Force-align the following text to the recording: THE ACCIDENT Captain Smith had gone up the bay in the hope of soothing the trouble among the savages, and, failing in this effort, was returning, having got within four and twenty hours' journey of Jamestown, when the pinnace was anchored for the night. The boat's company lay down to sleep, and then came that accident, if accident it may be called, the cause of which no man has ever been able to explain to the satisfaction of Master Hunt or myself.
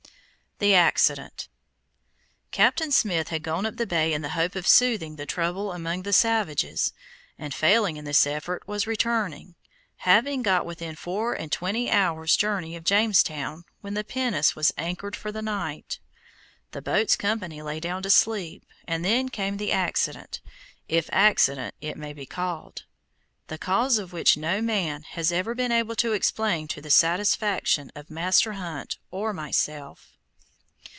THE 0.63 0.75
ACCIDENT 0.75 1.47
Captain 2.51 2.91
Smith 2.91 3.29
had 3.29 3.41
gone 3.41 3.65
up 3.65 3.77
the 3.77 3.87
bay 3.87 4.13
in 4.13 4.21
the 4.21 4.29
hope 4.37 4.53
of 4.55 4.67
soothing 4.67 5.15
the 5.15 5.25
trouble 5.25 5.71
among 5.73 6.03
the 6.03 6.13
savages, 6.13 6.93
and, 7.39 7.51
failing 7.51 7.97
in 7.97 8.05
this 8.05 8.27
effort, 8.27 8.67
was 8.67 8.85
returning, 8.85 9.55
having 10.05 10.43
got 10.43 10.63
within 10.67 10.95
four 10.95 11.33
and 11.33 11.51
twenty 11.51 11.89
hours' 11.89 12.35
journey 12.35 12.75
of 12.75 12.83
Jamestown, 12.83 13.63
when 13.79 13.95
the 13.95 14.03
pinnace 14.03 14.55
was 14.55 14.71
anchored 14.77 15.15
for 15.15 15.31
the 15.31 15.41
night. 15.41 15.97
The 16.73 16.81
boat's 16.83 17.15
company 17.15 17.63
lay 17.63 17.79
down 17.79 18.03
to 18.03 18.11
sleep, 18.11 18.63
and 18.87 19.03
then 19.03 19.29
came 19.29 19.57
that 19.57 19.71
accident, 19.73 20.41
if 20.87 21.09
accident 21.11 21.73
it 21.81 21.97
may 21.97 22.13
be 22.13 22.27
called, 22.27 22.83
the 23.47 23.57
cause 23.57 23.97
of 23.97 24.13
which 24.13 24.37
no 24.37 24.61
man 24.61 25.01
has 25.01 25.31
ever 25.31 25.55
been 25.55 25.71
able 25.71 25.95
to 25.95 26.13
explain 26.13 26.67
to 26.67 26.81
the 26.81 26.91
satisfaction 26.91 27.91
of 27.95 28.11
Master 28.11 28.53
Hunt 28.53 28.99
or 29.09 29.33
myself. 29.33 30.09